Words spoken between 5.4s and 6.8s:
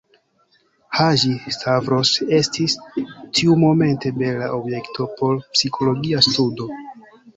psikologia studo.